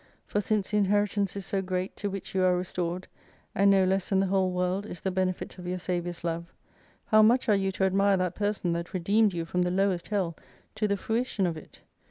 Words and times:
For 0.25 0.41
since 0.41 0.71
the 0.71 0.77
inheritance 0.77 1.35
is 1.35 1.45
so 1.45 1.61
great 1.61 1.95
to 1.97 2.09
which 2.09 2.33
you 2.33 2.41
are 2.43 2.57
restored, 2.57 3.05
and 3.53 3.69
no 3.69 3.83
less 3.83 4.09
than 4.09 4.19
the 4.19 4.25
whole 4.25 4.49
world 4.49 4.87
is 4.87 5.01
the 5.01 5.11
benefit 5.11 5.59
of 5.59 5.67
your 5.67 5.77
Saviour's 5.77 6.23
Love, 6.23 6.51
how 7.05 7.21
much 7.21 7.47
are 7.47 7.55
you 7.55 7.71
to 7.73 7.83
admire 7.83 8.17
that 8.17 8.33
person 8.33 8.73
that 8.73 8.95
redeemed 8.95 9.31
you 9.31 9.45
from 9.45 9.61
the 9.61 9.69
lowest 9.69 10.07
Hell 10.07 10.35
to 10.73 10.87
the 10.87 10.97
fruition 10.97 11.45
of 11.45 11.55
it? 11.55 11.81